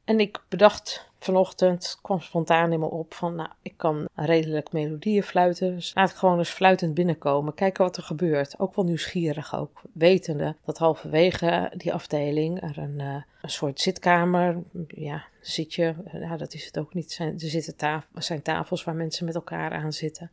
En 0.04 0.20
ik 0.20 0.42
bedacht 0.48 1.09
vanochtend, 1.20 1.98
kwam 2.02 2.20
spontaan 2.20 2.72
in 2.72 2.80
me 2.80 2.90
op 2.90 3.14
van, 3.14 3.34
nou, 3.34 3.48
ik 3.62 3.74
kan 3.76 4.08
redelijk 4.14 4.72
melodieën 4.72 5.22
fluiten, 5.22 5.74
dus 5.74 5.94
laat 5.94 6.10
ik 6.10 6.16
gewoon 6.16 6.38
eens 6.38 6.50
fluitend 6.50 6.94
binnenkomen, 6.94 7.54
kijken 7.54 7.84
wat 7.84 7.96
er 7.96 8.02
gebeurt. 8.02 8.58
Ook 8.58 8.74
wel 8.74 8.84
nieuwsgierig 8.84 9.54
ook, 9.56 9.82
wetende 9.92 10.56
dat 10.64 10.78
halverwege 10.78 11.72
die 11.76 11.92
afdeling 11.92 12.62
er 12.62 12.78
een, 12.78 12.98
uh, 12.98 13.22
een 13.42 13.50
soort 13.50 13.80
zitkamer, 13.80 14.62
ja, 14.88 15.24
zit 15.40 15.74
je, 15.74 15.94
ja, 16.12 16.36
dat 16.36 16.54
is 16.54 16.64
het 16.64 16.78
ook 16.78 16.94
niet, 16.94 17.12
zijn, 17.12 17.32
er 17.32 17.48
zitten 17.48 17.76
taf 17.76 18.06
zijn 18.14 18.42
tafels 18.42 18.84
waar 18.84 18.94
mensen 18.94 19.24
met 19.24 19.34
elkaar 19.34 19.72
aan 19.72 19.92
zitten. 19.92 20.30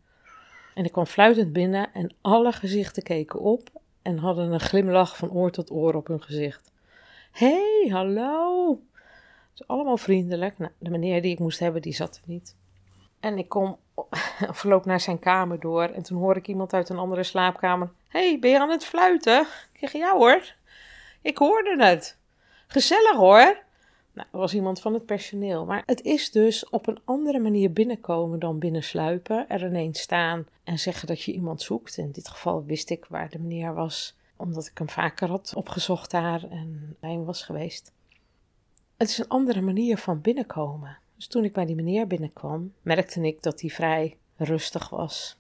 En 0.74 0.86
ik 0.86 0.91
kwam 0.91 1.06
fluitend 1.06 1.53
binnen 1.53 1.94
en 1.94 2.13
alle 2.22 2.51
gezichten 2.51 3.03
keken 3.03 3.39
op 3.39 3.70
en 4.01 4.17
hadden 4.17 4.51
een 4.51 4.60
glimlach 4.60 5.17
van 5.17 5.32
oor 5.32 5.51
tot 5.51 5.72
oor 5.72 5.94
op 5.94 6.08
hun 6.08 6.22
gezicht. 6.22 6.72
hey, 7.32 7.88
hallo! 7.91 8.79
Allemaal 9.66 9.98
vriendelijk. 9.98 10.58
Nou, 10.58 10.72
de 10.78 10.90
meneer 10.90 11.22
die 11.22 11.32
ik 11.32 11.40
moest 11.40 11.60
hebben, 11.60 11.82
die 11.82 11.94
zat 11.94 12.16
er 12.16 12.22
niet. 12.26 12.56
En 13.20 13.38
ik 13.38 13.50
kom, 13.50 13.78
of 14.50 14.64
loop 14.64 14.86
naar 14.86 15.00
zijn 15.00 15.20
kamer 15.20 15.60
door. 15.60 15.84
En 15.84 16.04
toen 16.04 16.18
hoor 16.18 16.36
ik 16.36 16.48
iemand 16.48 16.74
uit 16.74 16.90
een 16.90 16.98
andere 16.98 17.24
slaapkamer. 17.24 17.92
hey, 18.08 18.38
ben 18.40 18.50
je 18.50 18.60
aan 18.60 18.70
het 18.70 18.86
fluiten? 18.86 19.42
Ik 19.72 19.80
zeg, 19.80 19.92
ja 19.92 20.16
hoor. 20.18 20.56
Ik 21.22 21.38
hoorde 21.38 21.84
het. 21.84 22.18
Gezellig 22.68 23.16
hoor. 23.16 23.66
Nou, 24.14 24.28
er 24.32 24.40
was 24.40 24.54
iemand 24.54 24.82
van 24.82 24.94
het 24.94 25.06
personeel. 25.06 25.66
Maar 25.66 25.84
het 25.86 26.02
is 26.02 26.32
dus 26.32 26.70
op 26.70 26.88
een 26.88 27.00
andere 27.06 27.40
manier 27.40 27.74
binnenkomen 27.74 28.40
dan 28.40 28.60
binnensluipen. 28.60 29.50
Er 29.50 29.66
ineens 29.66 30.00
staan 30.00 30.48
en 30.64 30.80
zeggen 30.80 31.08
dat 31.08 31.22
je 31.22 31.34
iemand 31.34 31.62
zoekt. 31.62 31.98
In 31.98 32.12
dit 32.12 32.28
geval 32.28 32.64
wist 32.66 32.90
ik 32.90 33.06
waar 33.06 33.30
de 33.30 33.40
meneer 33.40 33.74
was, 33.74 34.16
omdat 34.36 34.68
ik 34.68 34.78
hem 34.78 34.90
vaker 34.90 35.30
had 35.30 35.54
opgezocht 35.56 36.12
daar 36.12 36.44
en 36.50 36.96
bij 37.00 37.12
hem 37.12 37.26
was 37.26 37.44
geweest. 37.44 37.92
Het 38.98 39.10
is 39.10 39.18
een 39.18 39.27
andere 39.27 39.62
manier 39.62 39.98
van 39.98 40.22
binnenkomen. 40.22 40.98
Dus 41.16 41.27
toen 41.27 41.44
ik 41.44 41.54
bij 41.54 41.66
die 41.66 41.75
meneer 41.75 42.08
binnenkwam, 42.08 42.74
merkte 42.82 43.22
ik 43.22 43.44
dat 43.44 43.62
hij 43.62 43.70
vrij 43.70 44.18
rustig 44.36 44.89
was. 44.89 45.38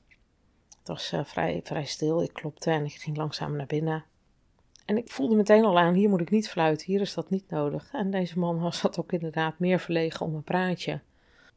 Het 0.79 0.87
was 0.87 1.13
uh, 1.13 1.25
vrij, 1.25 1.61
vrij 1.63 1.85
stil. 1.85 2.23
Ik 2.23 2.33
klopte 2.33 2.71
en 2.71 2.85
ik 2.85 2.93
ging 2.93 3.17
langzaam 3.17 3.55
naar 3.55 3.65
binnen. 3.65 4.03
En 4.85 4.97
ik 4.97 5.11
voelde 5.11 5.35
meteen 5.35 5.65
al 5.65 5.79
aan, 5.79 5.93
hier 5.93 6.09
moet 6.09 6.21
ik 6.21 6.29
niet 6.29 6.49
fluiten, 6.49 6.85
hier 6.85 7.01
is 7.01 7.13
dat 7.13 7.29
niet 7.29 7.49
nodig. 7.49 7.89
En 7.93 8.11
deze 8.11 8.39
man 8.39 8.59
was 8.59 8.81
dat 8.81 8.99
ook 8.99 9.11
inderdaad 9.11 9.59
meer 9.59 9.79
verlegen 9.79 10.25
om 10.25 10.35
een 10.35 10.43
praatje. 10.43 11.01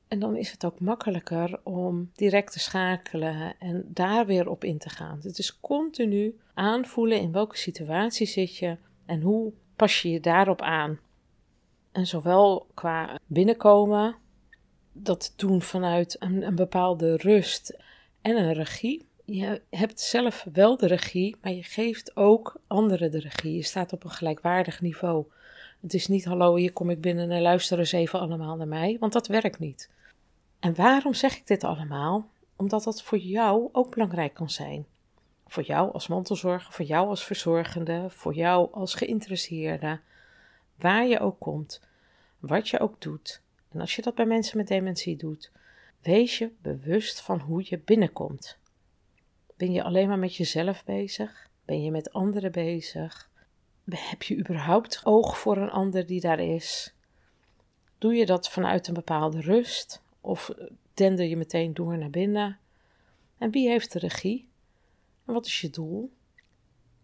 En 0.09 0.19
dan 0.19 0.37
is 0.37 0.53
het 0.53 0.65
ook 0.65 0.81
makkelijker 0.81 1.61
om 1.63 2.11
direct 2.15 2.53
te 2.53 2.59
schakelen 2.59 3.55
en 3.59 3.85
daar 3.89 4.27
weer 4.27 4.49
op 4.49 4.65
in 4.65 4.79
te 4.79 4.89
gaan. 4.89 5.21
Het 5.23 5.39
is 5.39 5.61
continu 5.61 6.39
aanvoelen 6.55 7.21
in 7.21 7.33
welke 7.33 7.57
situatie 7.57 8.27
zit 8.27 8.57
je 8.57 8.77
en 9.07 9.21
hoe 9.21 9.53
pas 9.77 10.03
je 10.03 10.11
je 10.11 10.21
daarop 10.21 10.63
aan. 10.63 10.99
En 11.93 12.07
zowel 12.07 12.67
qua 12.75 13.19
binnenkomen, 13.27 14.17
dat 14.93 15.33
doen 15.37 15.63
vanuit 15.63 16.17
een, 16.19 16.43
een 16.43 16.55
bepaalde 16.55 17.17
rust 17.17 17.77
en 18.23 18.37
een 18.37 18.53
regie. 18.53 19.09
Je 19.25 19.63
hebt 19.71 20.01
zelf 20.01 20.47
wel 20.53 20.77
de 20.77 20.87
regie, 20.87 21.37
maar 21.43 21.53
je 21.53 21.63
geeft 21.63 22.17
ook 22.17 22.61
anderen 22.67 23.11
de 23.11 23.21
regie. 23.21 23.55
Je 23.55 23.63
staat 23.63 23.93
op 23.93 24.05
een 24.05 24.11
gelijkwaardig 24.11 24.81
niveau. 24.81 25.25
Het 25.81 25.95
is 25.95 26.09
niet 26.09 26.25
hallo, 26.25 26.55
hier 26.55 26.73
kom 26.73 26.91
ik 26.91 27.01
binnen 27.01 27.31
en 27.31 27.43
luister 27.43 27.79
eens 27.79 27.93
even 27.93 28.21
allemaal 28.21 28.57
naar 28.57 28.69
mij, 28.69 28.97
want 29.01 29.13
dat 29.13 29.27
werkt 29.27 29.59
niet. 29.59 29.91
En 30.61 30.75
waarom 30.75 31.15
zeg 31.15 31.37
ik 31.37 31.47
dit 31.47 31.65
allemaal? 31.65 32.29
Omdat 32.57 32.85
dat 32.85 33.03
voor 33.03 33.19
jou 33.19 33.69
ook 33.73 33.91
belangrijk 33.91 34.35
kan 34.35 34.51
zijn. 34.51 34.87
Voor 35.47 35.63
jou 35.63 35.93
als 35.93 36.09
mantelzorger, 36.09 36.73
voor 36.73 36.85
jou 36.85 37.09
als 37.09 37.25
verzorgende, 37.25 38.05
voor 38.09 38.35
jou 38.35 38.73
als 38.73 38.95
geïnteresseerde, 38.95 40.01
waar 40.81 41.07
je 41.07 41.21
ook 41.21 41.39
komt, 41.39 41.81
wat 42.39 42.69
je 42.69 42.79
ook 42.79 43.01
doet. 43.01 43.43
En 43.69 43.81
als 43.81 43.97
je 43.97 44.03
dat 44.03 44.15
bij 44.15 44.27
mensen 44.27 44.57
met 44.57 44.69
dementie 44.69 45.17
doet, 45.17 45.51
wees 46.03 46.39
je 46.39 46.53
bewust 46.63 47.21
van 47.21 47.41
hoe 47.41 47.63
je 47.65 47.79
binnenkomt. 47.79 48.59
Ben 49.57 49.73
je 49.73 49.83
alleen 49.83 50.09
maar 50.09 50.19
met 50.19 50.37
jezelf 50.37 50.85
bezig? 50.85 51.49
Ben 51.65 51.83
je 51.83 51.91
met 51.91 52.13
anderen 52.13 52.53
bezig? 52.53 53.31
Heb 53.85 54.23
je 54.23 54.39
überhaupt 54.39 55.01
oog 55.05 55.39
voor 55.39 55.57
een 55.57 55.71
ander 55.71 56.07
die 56.07 56.21
daar 56.21 56.41
is? 56.41 56.95
Doe 57.99 58.15
je 58.15 58.27
dat 58.27 58.49
vanuit 58.49 58.89
een 58.89 58.95
bepaalde 58.95 59.41
rust? 59.41 60.03
Of 60.21 60.51
dender 60.95 61.27
je 61.27 61.37
meteen 61.37 61.75
door 61.75 61.99
naar 61.99 62.11
binnen? 62.11 62.59
En 63.39 63.51
wie 63.51 63.69
heeft 63.69 63.93
de 63.93 63.99
regie? 63.99 64.49
En 65.27 65.33
wat 65.35 65.47
is 65.47 65.61
je 65.61 65.71
doel? 65.71 66.13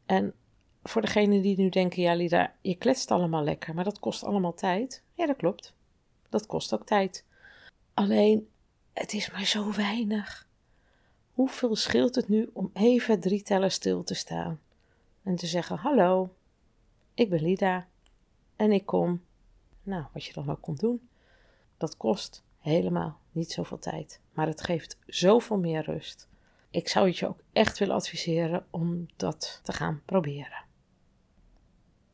En 0.07 0.35
voor 0.89 1.03
degenen 1.03 1.43
die 1.43 1.57
nu 1.57 1.69
denken, 1.69 2.03
ja 2.03 2.15
Lida, 2.15 2.55
je 2.61 2.75
kletst 2.75 3.11
allemaal 3.11 3.43
lekker, 3.43 3.75
maar 3.75 3.85
dat 3.85 3.99
kost 3.99 4.25
allemaal 4.25 4.55
tijd. 4.55 5.03
Ja, 5.15 5.27
dat 5.27 5.37
klopt. 5.37 5.75
Dat 6.29 6.47
kost 6.47 6.75
ook 6.75 6.87
tijd. 6.87 7.25
Alleen, 7.95 8.49
het 8.93 9.13
is 9.13 9.31
maar 9.31 9.45
zo 9.45 9.73
weinig. 9.73 10.49
Hoeveel 11.33 11.77
scheelt 11.77 12.15
het 12.15 12.29
nu 12.29 12.51
om 12.53 12.71
even 12.73 13.21
drie 13.21 13.43
tellen 13.43 13.73
stil 13.73 14.05
te 14.05 14.15
staan 14.15 14.61
en 15.23 15.37
te 15.37 15.47
zeggen: 15.47 15.77
Hallo, 15.77 16.35
ik 17.15 17.31
ben 17.31 17.43
Lida 17.43 17.87
en 18.57 18.73
ik 18.73 18.87
kom. 18.87 19.23
Nou, 19.83 20.05
wat 20.13 20.25
je 20.25 20.33
dan 20.33 20.51
ook 20.51 20.61
komt 20.61 20.81
doen, 20.81 21.09
dat 21.77 21.97
kost 21.97 22.43
helemaal 22.59 23.21
niet 23.33 23.53
zoveel 23.53 23.79
tijd, 23.79 24.21
maar 24.33 24.47
het 24.47 24.63
geeft 24.63 24.99
zoveel 25.07 25.59
meer 25.59 25.83
rust. 25.83 26.29
Ik 26.71 26.89
zou 26.89 27.07
het 27.07 27.19
je 27.19 27.29
ook 27.29 27.41
echt 27.53 27.79
willen 27.79 27.95
adviseren 27.95 28.67
om 28.71 29.07
dat 29.17 29.61
te 29.63 29.73
gaan 29.73 30.03
proberen. 30.05 30.66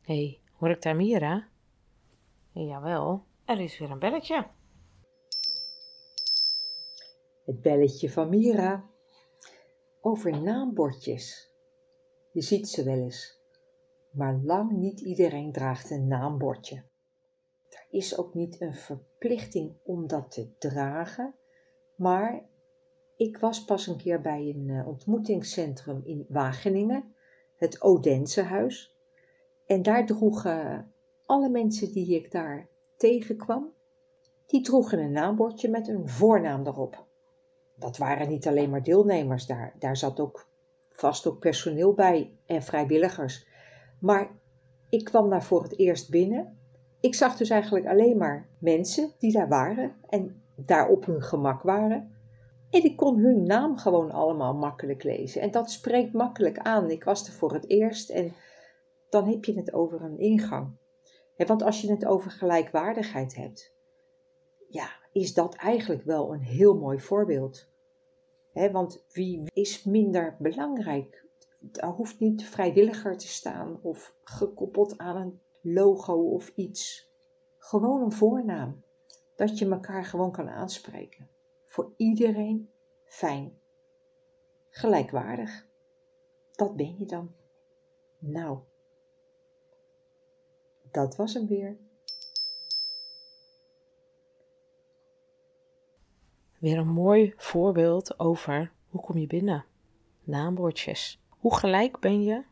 Hé, 0.03 0.15
hey, 0.15 0.39
hoor 0.57 0.69
ik 0.69 0.81
daar 0.81 0.95
Mira? 0.95 1.47
Jawel, 2.51 3.23
er 3.45 3.59
is 3.59 3.77
weer 3.77 3.91
een 3.91 3.99
belletje. 3.99 4.47
Het 7.45 7.61
belletje 7.61 8.09
van 8.09 8.29
Mira. 8.29 8.89
Over 10.01 10.41
naambordjes. 10.41 11.51
Je 12.31 12.41
ziet 12.41 12.67
ze 12.67 12.83
wel 12.83 12.97
eens, 12.97 13.39
maar 14.11 14.39
lang 14.43 14.71
niet 14.71 14.99
iedereen 14.99 15.51
draagt 15.51 15.89
een 15.89 16.07
naambordje. 16.07 16.75
Er 17.69 17.87
is 17.89 18.17
ook 18.17 18.33
niet 18.33 18.61
een 18.61 18.75
verplichting 18.75 19.75
om 19.83 20.07
dat 20.07 20.31
te 20.31 20.57
dragen, 20.57 21.35
maar 21.95 22.45
ik 23.17 23.37
was 23.37 23.65
pas 23.65 23.87
een 23.87 23.97
keer 23.97 24.21
bij 24.21 24.39
een 24.39 24.67
uh, 24.67 24.87
ontmoetingscentrum 24.87 26.01
in 26.05 26.25
Wageningen, 26.29 27.15
het 27.57 27.81
Odensehuis, 27.81 28.92
en 29.65 29.81
daar 29.81 30.05
droegen 30.05 30.91
alle 31.25 31.49
mensen 31.49 31.91
die 31.91 32.15
ik 32.15 32.31
daar 32.31 32.67
tegenkwam, 32.97 33.71
die 34.45 34.61
droegen 34.61 34.99
een 34.99 35.11
naambordje 35.11 35.69
met 35.69 35.87
een 35.87 36.09
voornaam 36.09 36.67
erop. 36.67 37.05
Dat 37.75 37.97
waren 37.97 38.29
niet 38.29 38.47
alleen 38.47 38.69
maar 38.69 38.83
deelnemers 38.83 39.45
daar, 39.45 39.75
daar 39.79 39.97
zat 39.97 40.19
ook 40.19 40.47
vast 40.89 41.27
ook 41.27 41.39
personeel 41.39 41.93
bij 41.93 42.31
en 42.45 42.63
vrijwilligers. 42.63 43.47
Maar 43.99 44.31
ik 44.89 45.03
kwam 45.03 45.29
daar 45.29 45.43
voor 45.43 45.63
het 45.63 45.77
eerst 45.77 46.09
binnen. 46.09 46.57
Ik 46.99 47.15
zag 47.15 47.37
dus 47.37 47.49
eigenlijk 47.49 47.85
alleen 47.85 48.17
maar 48.17 48.49
mensen 48.57 49.11
die 49.19 49.31
daar 49.31 49.47
waren 49.47 49.95
en 50.09 50.41
daar 50.55 50.89
op 50.89 51.05
hun 51.05 51.21
gemak 51.21 51.61
waren. 51.61 52.11
En 52.69 52.83
ik 52.83 52.97
kon 52.97 53.17
hun 53.17 53.43
naam 53.43 53.77
gewoon 53.77 54.11
allemaal 54.11 54.53
makkelijk 54.53 55.03
lezen. 55.03 55.41
En 55.41 55.51
dat 55.51 55.71
spreekt 55.71 56.13
makkelijk 56.13 56.57
aan. 56.57 56.89
Ik 56.89 57.03
was 57.03 57.27
er 57.27 57.33
voor 57.33 57.53
het 57.53 57.69
eerst 57.69 58.09
en 58.09 58.33
dan 59.13 59.27
heb 59.27 59.45
je 59.45 59.53
het 59.53 59.73
over 59.73 60.01
een 60.01 60.19
ingang. 60.19 60.75
want 61.37 61.61
als 61.61 61.81
je 61.81 61.91
het 61.91 62.05
over 62.05 62.31
gelijkwaardigheid 62.31 63.35
hebt, 63.35 63.73
ja, 64.69 64.89
is 65.11 65.33
dat 65.33 65.55
eigenlijk 65.55 66.03
wel 66.03 66.33
een 66.33 66.41
heel 66.41 66.77
mooi 66.77 66.99
voorbeeld. 66.99 67.67
want 68.53 69.05
wie 69.11 69.43
is 69.53 69.83
minder 69.83 70.35
belangrijk? 70.39 71.25
Daar 71.59 71.89
hoeft 71.89 72.19
niet 72.19 72.45
vrijwilliger 72.45 73.17
te 73.17 73.27
staan 73.27 73.79
of 73.81 74.15
gekoppeld 74.23 74.97
aan 74.97 75.15
een 75.15 75.41
logo 75.61 76.13
of 76.13 76.51
iets. 76.55 77.11
Gewoon 77.57 78.01
een 78.01 78.11
voornaam. 78.11 78.83
Dat 79.35 79.59
je 79.59 79.69
elkaar 79.69 80.05
gewoon 80.05 80.31
kan 80.31 80.49
aanspreken. 80.49 81.29
Voor 81.65 81.93
iedereen 81.97 82.69
fijn. 83.03 83.59
Gelijkwaardig. 84.69 85.67
Dat 86.51 86.75
ben 86.75 86.95
je 86.97 87.05
dan. 87.05 87.33
Nou, 88.19 88.59
dat 90.93 91.15
was 91.15 91.33
hem 91.33 91.47
weer. 91.47 91.77
Weer 96.59 96.77
een 96.77 96.87
mooi 96.87 97.33
voorbeeld 97.37 98.19
over 98.19 98.71
hoe 98.89 99.01
kom 99.01 99.17
je 99.17 99.27
binnen? 99.27 99.65
Naambordjes. 100.23 101.19
Hoe 101.29 101.55
gelijk 101.55 101.99
ben 101.99 102.23
je 102.23 102.43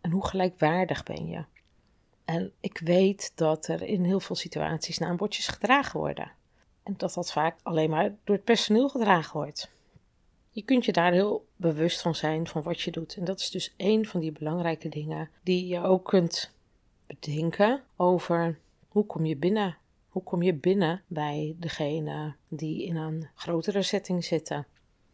en 0.00 0.10
hoe 0.10 0.26
gelijkwaardig 0.26 1.02
ben 1.02 1.26
je? 1.26 1.44
En 2.24 2.52
ik 2.60 2.78
weet 2.78 3.32
dat 3.34 3.68
er 3.68 3.82
in 3.82 4.04
heel 4.04 4.20
veel 4.20 4.36
situaties 4.36 4.98
naambordjes 4.98 5.46
gedragen 5.46 6.00
worden. 6.00 6.32
En 6.82 6.94
dat 6.96 7.14
dat 7.14 7.32
vaak 7.32 7.58
alleen 7.62 7.90
maar 7.90 8.14
door 8.24 8.36
het 8.36 8.44
personeel 8.44 8.88
gedragen 8.88 9.36
wordt. 9.36 9.72
Je 10.50 10.62
kunt 10.62 10.84
je 10.84 10.92
daar 10.92 11.12
heel 11.12 11.46
bewust 11.56 12.00
van 12.00 12.14
zijn 12.14 12.46
van 12.46 12.62
wat 12.62 12.80
je 12.80 12.90
doet. 12.90 13.16
En 13.16 13.24
dat 13.24 13.40
is 13.40 13.50
dus 13.50 13.74
een 13.76 14.06
van 14.06 14.20
die 14.20 14.32
belangrijke 14.32 14.88
dingen 14.88 15.30
die 15.42 15.66
je 15.66 15.80
ook 15.80 16.04
kunt 16.04 16.54
bedenken 17.06 17.82
over 17.96 18.58
hoe 18.88 19.06
kom 19.06 19.24
je 19.24 19.36
binnen? 19.36 19.76
Hoe 20.08 20.22
kom 20.22 20.42
je 20.42 20.54
binnen 20.54 21.02
bij 21.06 21.56
degene 21.58 22.34
die 22.48 22.84
in 22.84 22.96
een 22.96 23.28
grotere 23.34 23.82
setting 23.82 24.24
zitten? 24.24 24.66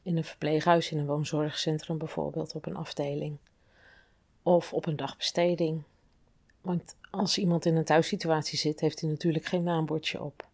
In 0.03 0.17
een 0.17 0.25
verpleeghuis, 0.25 0.91
in 0.91 0.99
een 0.99 1.07
woonzorgcentrum 1.07 1.99
bijvoorbeeld, 1.99 2.55
op 2.55 2.67
een 2.67 2.77
afdeling. 2.77 3.39
Of 4.43 4.73
op 4.73 4.87
een 4.87 4.97
dagbesteding. 4.97 5.83
Want 6.61 6.97
als 7.11 7.39
iemand 7.39 7.65
in 7.65 7.77
een 7.77 7.85
thuissituatie 7.85 8.59
zit, 8.59 8.81
heeft 8.81 9.01
hij 9.01 9.11
natuurlijk 9.11 9.45
geen 9.45 9.63
naambordje 9.63 10.23
op. 10.23 10.49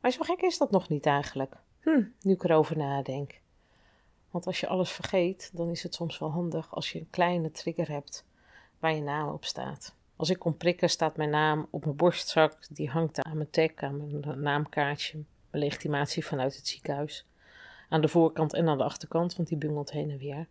Maar 0.00 0.10
zo 0.10 0.22
gek 0.22 0.40
is 0.40 0.58
dat 0.58 0.70
nog 0.70 0.88
niet 0.88 1.06
eigenlijk. 1.06 1.56
Hm, 1.80 2.02
nu 2.20 2.32
ik 2.32 2.44
erover 2.44 2.76
nadenk. 2.76 3.40
Want 4.30 4.46
als 4.46 4.60
je 4.60 4.66
alles 4.66 4.90
vergeet, 4.90 5.50
dan 5.52 5.70
is 5.70 5.82
het 5.82 5.94
soms 5.94 6.18
wel 6.18 6.30
handig 6.30 6.74
als 6.74 6.92
je 6.92 6.98
een 6.98 7.10
kleine 7.10 7.50
trigger 7.50 7.88
hebt 7.88 8.24
waar 8.78 8.94
je 8.94 9.02
naam 9.02 9.28
op 9.28 9.44
staat. 9.44 9.94
Als 10.16 10.30
ik 10.30 10.38
kom 10.38 10.56
prikken, 10.56 10.90
staat 10.90 11.16
mijn 11.16 11.30
naam 11.30 11.66
op 11.70 11.84
mijn 11.84 11.96
borstzak. 11.96 12.58
Die 12.70 12.90
hangt 12.90 13.22
aan 13.22 13.36
mijn 13.36 13.50
tag, 13.50 13.70
aan 13.74 13.96
mijn 13.96 14.40
naamkaartje. 14.40 15.24
Mijn 15.50 15.64
legitimatie 15.64 16.26
vanuit 16.26 16.56
het 16.56 16.66
ziekenhuis. 16.66 17.26
Aan 17.88 18.00
de 18.00 18.08
voorkant 18.08 18.54
en 18.54 18.68
aan 18.68 18.78
de 18.78 18.84
achterkant, 18.84 19.36
want 19.36 19.48
die 19.48 19.58
bungelt 19.58 19.92
heen 19.92 20.10
en 20.10 20.18
weer. 20.18 20.46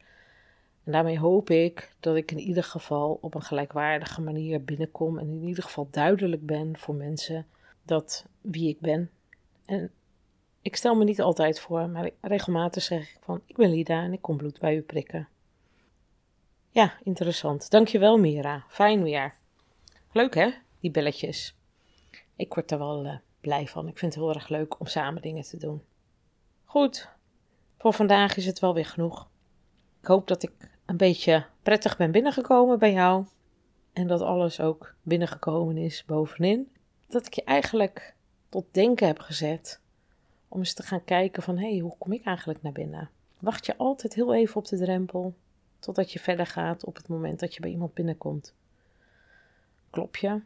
En 0.84 0.92
daarmee 0.92 1.20
hoop 1.20 1.50
ik 1.50 1.96
dat 2.00 2.16
ik 2.16 2.32
in 2.32 2.40
ieder 2.40 2.64
geval 2.64 3.18
op 3.22 3.36
een 3.36 3.42
gelijkwaardige 3.42 4.22
manier 4.22 4.64
binnenkom. 4.64 5.18
En 5.18 5.28
in 5.28 5.44
ieder 5.44 5.64
geval 5.64 5.88
duidelijk 5.92 6.46
ben 6.46 6.78
voor 6.78 6.96
mensen 6.96 7.48
dat 7.84 8.26
wie 8.42 8.70
ik 8.70 8.80
ben. 8.80 9.10
En 9.66 9.92
ik 10.62 10.76
stel 10.76 10.96
me 10.96 11.04
niet 11.04 11.22
altijd 11.22 11.60
voor, 11.60 11.90
maar 11.90 12.10
regelmatig 12.22 12.84
zeg 12.84 13.02
ik 13.02 13.18
van: 13.22 13.42
Ik 13.46 13.56
ben 13.56 13.70
Lida 13.70 14.04
en 14.04 14.14
ik 14.14 14.22
kom 14.22 14.38
bloed 14.38 14.60
bij 14.60 14.76
u 14.76 14.82
prikken. 14.82 15.28
Ja, 16.70 16.94
interessant. 17.04 17.70
Dankjewel, 17.70 18.18
Mira. 18.18 18.66
Fijn 18.68 19.04
weer. 19.04 19.34
Leuk 20.14 20.36
hè, 20.36 20.52
die 20.80 20.92
belletjes. 20.92 21.56
Ik 22.36 22.54
word 22.54 22.72
er 22.72 22.78
wel 22.78 23.06
uh, 23.06 23.16
blij 23.42 23.68
van. 23.68 23.88
Ik 23.88 23.98
vind 23.98 24.14
het 24.14 24.24
heel 24.24 24.34
erg 24.34 24.48
leuk 24.48 24.80
om 24.80 24.86
samen 24.86 25.22
dingen 25.22 25.44
te 25.44 25.58
doen. 25.58 25.84
Goed, 26.66 27.10
voor 27.78 27.94
vandaag 27.94 28.38
is 28.38 28.46
het 28.46 28.60
wel 28.60 28.74
weer 28.74 28.86
genoeg. 28.86 29.30
Ik 30.02 30.08
hoop 30.08 30.28
dat 30.28 30.44
ik 30.44 30.52
een 30.86 30.98
beetje 30.98 31.46
prettig 31.64 31.98
ben 31.98 32.12
binnengekomen 32.12 32.80
bij 32.80 32.92
jou. 32.92 33.26
En 33.94 34.08
dat 34.08 34.22
alles 34.22 34.60
ook 34.60 34.96
binnengekomen 35.02 35.78
is 35.78 36.06
bovenin. 36.06 36.72
Dat 37.08 37.26
ik 37.26 37.34
je 37.34 37.44
eigenlijk 37.44 38.16
tot 38.50 38.66
denken 38.72 39.08
heb 39.08 39.20
gezet. 39.20 39.82
Om 40.48 40.60
eens 40.60 40.74
te 40.74 40.84
gaan 40.84 41.04
kijken 41.04 41.44
van, 41.44 41.58
hé, 41.58 41.70
hey, 41.70 41.80
hoe 41.80 41.98
kom 41.98 42.12
ik 42.12 42.24
eigenlijk 42.24 42.62
naar 42.62 42.72
binnen? 42.72 43.10
Wacht 43.40 43.66
je 43.66 43.78
altijd 43.78 44.14
heel 44.14 44.34
even 44.34 44.56
op 44.56 44.68
de 44.68 44.78
drempel. 44.78 45.36
Totdat 45.80 46.12
je 46.12 46.20
verder 46.20 46.46
gaat 46.46 46.86
op 46.86 46.96
het 46.96 47.08
moment 47.08 47.40
dat 47.40 47.54
je 47.54 47.62
bij 47.62 47.70
iemand 47.70 47.94
binnenkomt. 47.94 48.54
Klop 49.92 50.16
je? 50.18 50.42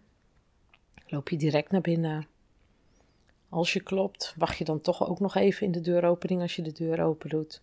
Loop 1.07 1.29
je 1.29 1.37
direct 1.37 1.71
naar 1.71 1.81
binnen? 1.81 2.27
Als 3.49 3.73
je 3.73 3.81
klopt, 3.83 4.33
wacht 4.37 4.57
je 4.57 4.63
dan 4.63 4.81
toch 4.81 5.07
ook 5.07 5.19
nog 5.19 5.35
even 5.35 5.65
in 5.65 5.71
de 5.71 5.81
deuropening 5.81 6.41
als 6.41 6.55
je 6.55 6.61
de 6.61 6.71
deur 6.71 7.03
open 7.03 7.29
doet. 7.29 7.61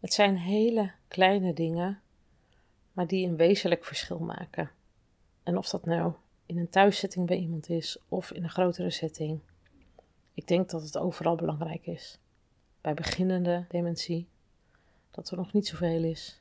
Het 0.00 0.12
zijn 0.12 0.36
hele 0.36 0.92
kleine 1.08 1.52
dingen, 1.52 2.00
maar 2.92 3.06
die 3.06 3.26
een 3.26 3.36
wezenlijk 3.36 3.84
verschil 3.84 4.18
maken. 4.18 4.70
En 5.42 5.58
of 5.58 5.68
dat 5.68 5.84
nou 5.84 6.12
in 6.46 6.58
een 6.58 6.70
thuiszetting 6.70 7.26
bij 7.26 7.36
iemand 7.36 7.68
is 7.68 7.98
of 8.08 8.30
in 8.30 8.42
een 8.42 8.50
grotere 8.50 8.90
setting. 8.90 9.40
Ik 10.34 10.46
denk 10.46 10.70
dat 10.70 10.82
het 10.82 10.98
overal 10.98 11.36
belangrijk 11.36 11.86
is. 11.86 12.18
Bij 12.80 12.94
beginnende 12.94 13.64
dementie, 13.68 14.28
dat 15.10 15.30
er 15.30 15.36
nog 15.36 15.52
niet 15.52 15.66
zoveel 15.66 16.04
is. 16.04 16.40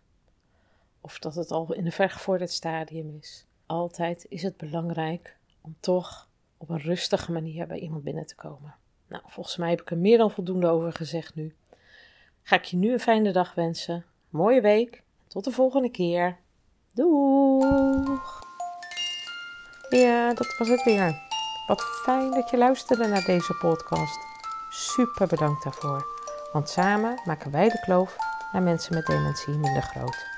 Of 1.02 1.20
dat 1.20 1.36
het 1.36 1.52
al 1.52 1.74
in 1.74 1.86
een 1.86 1.92
vergevorderd 1.92 2.52
stadium 2.52 3.18
is. 3.20 3.46
Altijd 3.74 4.26
is 4.30 4.44
het 4.44 4.58
belangrijk 4.58 5.38
om 5.62 5.76
toch 5.80 6.28
op 6.58 6.70
een 6.70 6.80
rustige 6.80 7.32
manier 7.32 7.68
bij 7.68 7.80
iemand 7.80 8.04
binnen 8.04 8.26
te 8.26 8.36
komen. 8.36 8.76
Nou, 9.08 9.24
volgens 9.28 9.58
mij 9.58 9.70
heb 9.70 9.82
ik 9.82 9.92
er 9.92 9.98
meer 9.98 10.18
dan 10.18 10.32
voldoende 10.32 10.68
over 10.68 10.94
gezegd 10.94 11.36
nu. 11.36 11.56
Ga 12.44 12.56
ik 12.56 12.64
je 12.64 12.78
nu 12.78 12.92
een 12.92 13.00
fijne 13.00 13.32
dag 13.32 13.54
wensen. 13.54 14.06
Mooie 14.30 14.62
week. 14.62 15.04
Tot 15.28 15.44
de 15.44 15.52
volgende 15.52 15.90
keer. 15.90 16.38
Doeg! 16.94 18.42
Ja, 19.90 20.34
dat 20.34 20.58
was 20.58 20.68
het 20.68 20.84
weer. 20.84 21.22
Wat 21.68 21.82
fijn 21.82 22.32
dat 22.32 22.50
je 22.50 22.58
luisterde 22.58 23.08
naar 23.08 23.26
deze 23.26 23.54
podcast. 23.54 24.20
Super 24.70 25.28
bedankt 25.28 25.64
daarvoor. 25.64 26.06
Want 26.52 26.70
samen 26.70 27.22
maken 27.26 27.52
wij 27.52 27.70
de 27.70 27.80
kloof 27.80 28.16
naar 28.52 28.64
mensen 28.64 28.94
met 28.94 29.06
dementie 29.06 29.54
minder 29.54 29.82
groot. 29.82 30.33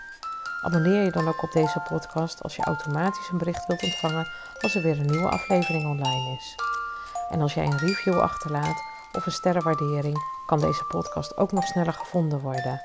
Abonneer 0.66 1.04
je 1.04 1.12
dan 1.12 1.28
ook 1.28 1.44
op 1.44 1.52
deze 1.52 1.80
podcast 1.80 2.44
als 2.44 2.56
je 2.56 2.64
automatisch 2.64 3.30
een 3.32 3.38
bericht 3.38 3.68
wilt 3.68 3.84
ontvangen 3.84 4.28
als 4.62 4.76
er 4.76 4.82
weer 4.82 5.00
een 5.00 5.06
nieuwe 5.06 5.30
aflevering 5.30 5.86
online 5.86 6.36
is. 6.38 6.56
En 7.30 7.42
als 7.42 7.54
jij 7.54 7.66
een 7.66 7.78
review 7.78 8.20
achterlaat 8.20 8.84
of 9.14 9.26
een 9.26 9.32
sterrenwaardering, 9.32 10.18
kan 10.46 10.60
deze 10.60 10.84
podcast 10.84 11.38
ook 11.38 11.52
nog 11.52 11.64
sneller 11.64 11.94
gevonden 11.94 12.40
worden. 12.40 12.82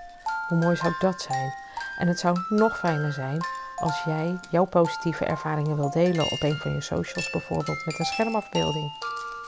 Hoe 0.49 0.58
mooi 0.58 0.76
zou 0.76 0.94
dat 0.99 1.20
zijn? 1.20 1.54
En 1.99 2.08
het 2.08 2.18
zou 2.18 2.37
nog 2.49 2.78
fijner 2.78 3.12
zijn 3.12 3.44
als 3.76 4.02
jij 4.04 4.40
jouw 4.50 4.64
positieve 4.64 5.25
ervaringen 5.25 5.76
wil 5.76 5.90
delen 5.90 6.30
op 6.30 6.42
een 6.42 6.56
van 6.56 6.72
je 6.72 6.80
socials, 6.80 7.30
bijvoorbeeld 7.30 7.87
met 7.87 7.99
een 7.99 8.04
schermafbeelding. 8.04 8.90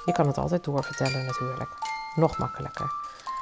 Je 0.05 0.13
kan 0.13 0.27
het 0.27 0.39
altijd 0.39 0.65
doorvertellen 0.65 1.27
natuurlijk. 1.27 1.71
Nog 2.15 2.39
makkelijker. 2.39 2.91